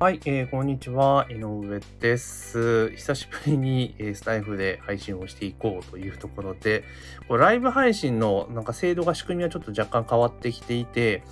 [0.00, 1.26] はい、えー、こんにちは。
[1.28, 2.88] 井上です。
[2.92, 6.84] 久しぶりに、えー、スタイフで配信をしていこうというところで、
[7.28, 11.22] これライブ配信のなんか制度が仕組みはちょっと若干変わってきていて、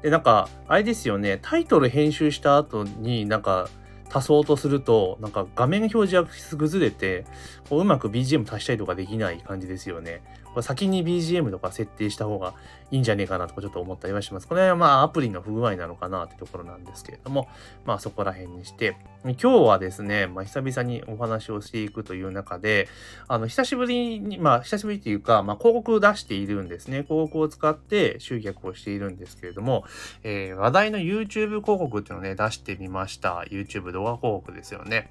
[0.00, 3.68] で、なんか、あれですよね、タイトル編集した後になんか、
[4.10, 6.24] 足そうとすると、なんか画面表示が
[6.56, 7.26] 崩れて、
[7.68, 10.22] こううまく BGM 足したりとかできない感じですよね。
[10.54, 12.54] これ先に BGM とか設定した方が
[12.90, 14.46] いいんじゃねえかなとかちょっと思ったりはします。
[14.46, 17.48] これはまあアプリの不具合なのかなってところなんですけれども、
[17.84, 22.88] まあそこら辺にして、今日はですね、まあ久々にお話をしていくという中で、
[23.26, 27.02] あの、久しぶりに、まあ久しぶりっていうか、まあ広告を出しているんですね。
[27.02, 29.84] 広告を使って集客をしているんですけれども、
[30.22, 33.44] えー、話題の YouTube 広告っていうのをね、出してみました。
[33.50, 35.10] YouTube 動画広告ですよね。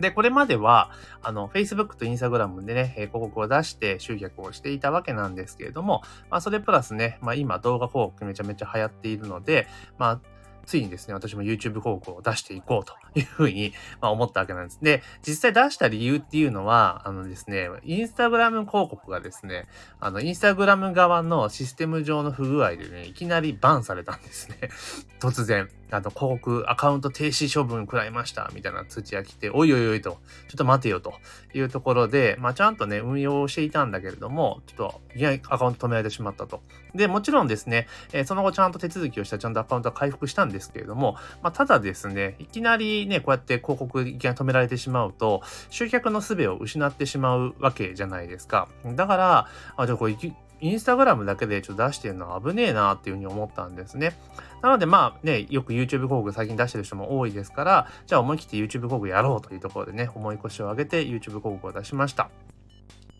[0.00, 0.90] で、これまでは、
[1.22, 9.68] あの、Facebook と Instagram でね、広告を出して集客をしていたわけなんですけれども、まあ、それプラスね、まあ、今動画広告めちゃめちゃ流行っているので、
[9.98, 10.20] まあ、
[10.66, 14.78] ついにですね、私も YouTube 広告を出していこうというふうに、まあ、思ったわけなんです。
[14.82, 19.66] で、実際出した理由っていうのは、あのですね、インスタグラム広告がですね、
[20.00, 24.70] あの、インスタグラム側のシステム上の不具合でね、いきなりバンされたんですね。
[25.20, 25.68] 突然。
[25.90, 30.12] あの、広告、アカウント停止処分食らいました、みたいな通知が来て、おいおいおいと、
[30.48, 31.12] ちょっと待てよと
[31.52, 36.62] いうところで、まあ、ちゃんとね、運用していたんだけれども、ちょっと、いきなりアカウント止められてしまったと。
[36.94, 48.68] で、もちろんですね、えー、その後ちゃんと手続きをしたちゃんとアカウントは回復したんですですけれども、まあ、ただですね、いきなりね、こうやって広告いきなり止められてしまうと、集客の術を失ってしまうわけじゃないですか。
[48.94, 50.16] だから、あ、じゃあこれ、
[50.62, 54.16] インスタグラムだけでちょっと出してるのは危ねえなっていうふうに思ったんですね。
[54.62, 62.30] なのでまあね、よく YouTube 広告最近出してる人も多いですから、じゃあ思い切って YouTube 広告やろうというところでね、思い越しを上げて YouTube 広告を出しました。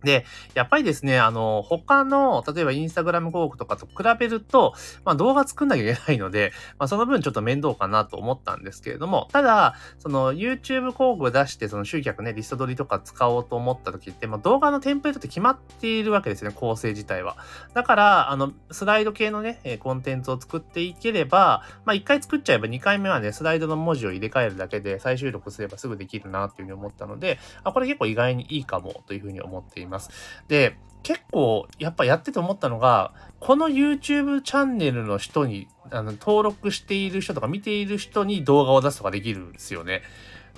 [0.05, 17.37] で、やっぱりですね、あの、他の、例えばインスタグラム広告とかと比べると、まあ動画作んなきゃいけないので、まあその分ちょっと面倒かなと思ったんですけれども、ただ、その YouTube 広告を出して、その集客ね、リスト取りとか使おうと思った時って、まあ動画のテンプレートって決まっているわけですよね、構成自体は。
[17.75, 29.92] だから、あの、スライド系のね、コンテンツを作っていければ、まあ一回作っちゃえば2回目はね、スライドの文字を入れ替えるだけで再収録すればすぐできるなっていうふうに思ったので、あ、これ結構意外にいいかもというふうに思っています。
[29.93, 30.11] ます
[30.49, 40.03] で、結構やっぱやってて思ったのが、この YouTube チャンネルの人に、あの、登録している人とか見ている人に動画を出すとかできるんですよね。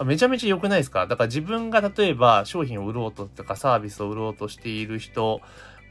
[0.05, 1.07] めちゃめちゃ良くないですか？
[1.07, 5.41] だから自分が例えば商品を売ろうととかサービスを売ろうとしている人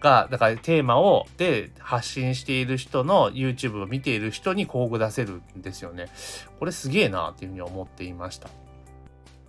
[0.02, 6.10] が、だからテーマをで発信している人の YouTube を見ている人に広告出せるんですよね。
[6.60, 8.50] これすげえなっていうふうに思っていました。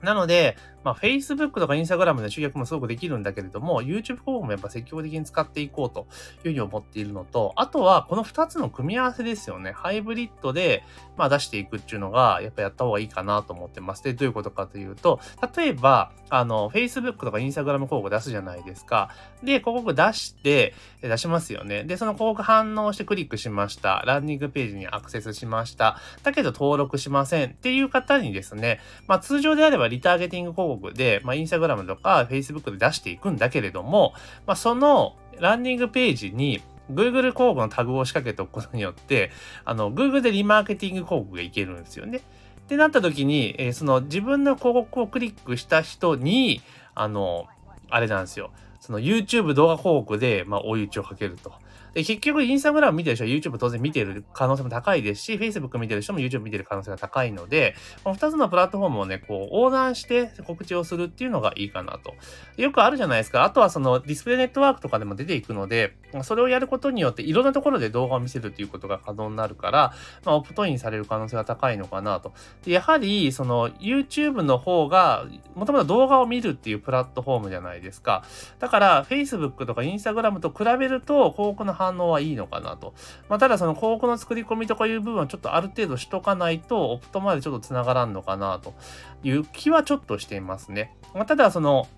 [0.05, 9.73] なので、まあ、Facebook とか Instagram で集客もすごくできるんだけれども、YouTube 広告もやっぱ積極的に使っていこうというふうに思っているのと、あとはこの2つの組み合わせですよね。
[9.73, 10.85] ハイブリッドで、
[11.17, 14.05] まあ、出していくっていうのが、やっぱやった方がいいかなと思ってます。
[14.05, 15.21] で、どういうことかというと、
[15.57, 19.11] 例えば、あの、Facebook とか Instagram 広告出すじゃないですか。
[19.43, 21.85] で、広告出して、出しますよね。
[21.85, 24.03] で、その広告反応してクリックしました。
[24.07, 25.99] ランニングページにアクセスしました。
[26.23, 34.13] だけど登録しませんっていう方にですね、まあ通常であればリターゲティング広告で、まあ、インスタグラムとか Facebook で出していくんだけれども、
[34.47, 36.63] まあ、そのランニングページに
[36.93, 39.31] Google 広告のタグを仕掛けておくことによって、
[39.65, 42.19] あの、Google でリマーケティング広告がいけるんですよね。
[42.19, 42.21] っ
[42.67, 46.61] てなった時に、えー、その自分の広告をクリックした人に、
[46.95, 47.47] あの、
[47.89, 48.51] あれなんですよ。
[48.81, 51.53] その YouTube 動画広告で、まあ、追い打ちをかけると。
[51.95, 62.15] で、結局、インスタグラム見てる人は YouTube 当然見てる可能性も高いですし、Facebook 見てる人も YouTube 見てる可能性が高いので、この2つのプラットフォームをね、こう、横断して告知をするっていうのがいいかなと。
[62.57, 63.45] よくあるじゃないですか。
[63.45, 69.93] あとはそのディスプレイネットワークとかでも出ていくので、それをやることによっていろんなところで動画を見せるっていうことが可能になるから、
[70.25, 72.33] まあ、オプトインされる可能性が高いのかなと。
[72.65, 78.25] でやはり、その YouTube の方が、もともと動画を見るっていうプラットフォームじゃないですか。
[78.59, 82.95] だから、Facebook とか Instagram と比べると、広告の反応はいいのかなと。
[83.29, 88.75] まあ、ただその広告の作り込みとかいう部分はちょっとある程度しとかないと、オプトまでちょっと繋がらんのかなと
[89.23, 90.95] いう気はちょっとしていますね。
[91.15, 91.89] まあ、ただその、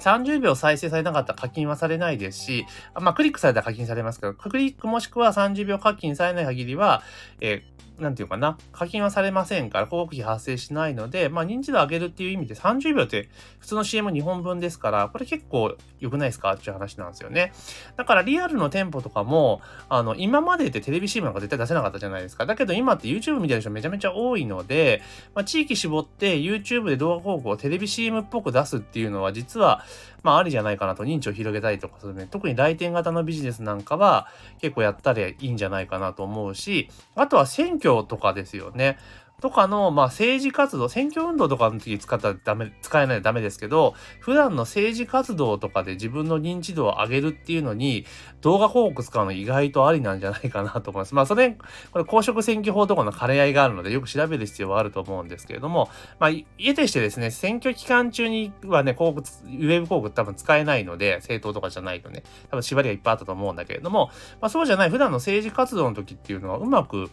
[0.00, 7.02] 30秒再生されなかったら課金はされないですし、まあ、クリックされたら課金されますけど、クリックもしくは30秒課金されない限りは、
[7.40, 16.54] えーなんていうかな、課金はされませんから、広告費発生しないので、まあ、認知度上げるっていう意味で30秒って普通の CM2 本分ですから、これ結構良くないですか？
[16.54, 17.52] っていう話なんですよね。
[17.98, 19.60] だからリアルの店舗とかも、
[19.90, 22.46] あの、今までってテレビ CM なんか絶対出せなかったじゃないですか。
[22.46, 25.02] だけど今って YouTube 見てる人めちゃめちゃ多いので、
[25.34, 29.84] まあ、地域絞って YouTube で動画広告をテレビ CM っぽく出すっていうのは実は、
[30.22, 32.28] まあありじゃないかなと認知を広げたりとかするね。
[32.30, 34.28] 特に来店型のビジネスなんかは
[34.60, 38.98] 結構やったらいいんじゃないかなと思うし、あとは選挙とかですよね。
[39.40, 48.04] とかの、まあ、政治活動、選挙運動とかの時使ったらダメ、使えないとダメですけど、普段の政治活動とかで自分の認知度を上げるっていうのに、
[48.40, 51.14] 動画広告使うの意外とありなんじゃないかなと思います。
[51.14, 51.56] まあ、それ、
[51.92, 55.88] これ公職選挙法とかの兼ね合いがあるので、よく調べる必要はあると思うんですけれども、
[56.18, 64.10] まあ、家としてですね、選挙期間中にはね、広告、ウェブ広告多分使えないので、政党とかじゃないとね、多分縛りがいっぱいあったと思うんだけれども、
[64.40, 67.10] まあ、そうじゃない普段の政治活動の時っていうのはうまく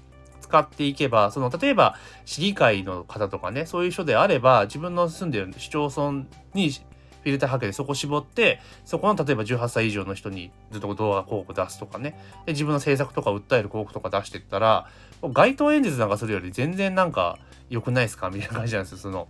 [0.48, 1.96] 使っていけば、その、例えば、
[2.26, 14.88] 市議会の方とかね、そういう人であれば、自分の住んでる市町村にフィルターかけてそこ絞って、そこの例えば18歳以上の人にずっと動画広告出すとかね、で自分の政策とか訴える広告とか出してったら、
[15.34, 17.38] 街頭演説なんかするより全然なんか
[17.70, 18.30] 良くないですか？
[18.30, 19.28] みたいな感じなんですよ、その。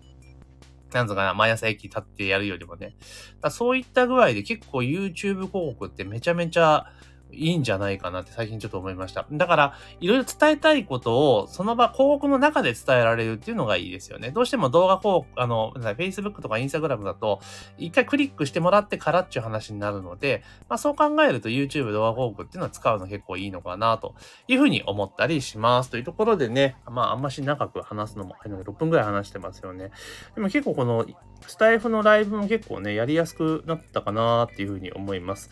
[0.94, 2.96] なんとかな、毎朝駅立ってやるよりもね。
[3.50, 6.86] そういった具合で結構 YouTube 広告ってめちゃめちゃ
[7.32, 9.26] いいんじゃないかなって最近ちょっと思いました。
[9.32, 14.32] だから、いろいろ伝えたいことを、その場、広告の中で伝えられるっていうのがいいですよね。
[14.32, 17.40] どうしても動画広告、あの、Facebook とか Instagram だと、
[17.78, 24.16] 一回クリックしてもらってからっていう話になるので、まあそう考えると YouTube 動画広告っていうのは使うの結構いいのかなと
[24.48, 25.90] いうふうに思ったりします。
[25.90, 29.92] というところでね、まああんまし長く話すのも、6分ぐらい話してますよね。
[30.36, 31.06] でも結構この、
[31.46, 35.50] スタイフのライブも結構ね、やりやすくなったかなっていうふうに思います。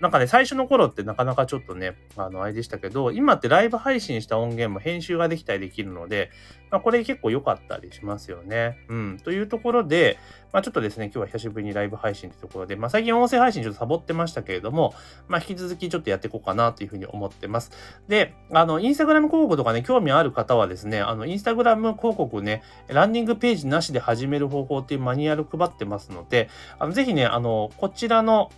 [0.00, 6.30] なんかね、最初の頃ってなかなかちょっとね、あの、あれでしたけど、今ってライブ配信した音源も編集ができたりできるので、
[6.70, 8.78] まあ、これ結構良かったりしますよね。
[8.88, 9.20] うん。
[9.22, 10.18] というところで、
[10.52, 14.94] まあ、ちょっとですね、今日は久しぶりにライブ配信というところで、まあ、最近音声配信ちょっとサボってましたけれども、
[15.28, 17.70] まあ、引き続きちょっとやっていこうかなというふうに思ってます。
[18.08, 26.48] で、あの、インスタグラム広告とかね、興味ある方はですね、あの、インスタグラム広告ね、ランディングページなしで始める方法っていうマニュアル配ってますので、
[26.78, 28.50] あの、ぜひね、あの、こちらの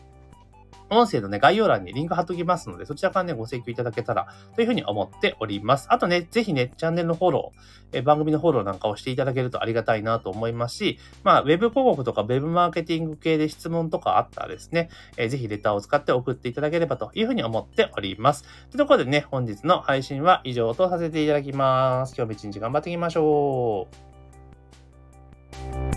[0.93, 5.87] 音声のね、概要欄にリンク貼っときますので、そちらからね、ご請求いただけたらというふうに思っております。
[5.91, 18.43] あとね、ぜひね、チャンネルのフォロー、え番組のフォローなんかをしていただけるとありがたいなと思いますし、まあ、ウェブ広告とかウェブマーケティング系で質問とかあったらですね、えー、ぜひレターを使って送っていただければというふうに思っております。
[18.43, 22.15] というところでね、本日の配信は以上とさせていただきます。
[22.17, 23.89] 今日も一日頑張っていきましょ
[25.89, 25.92] う。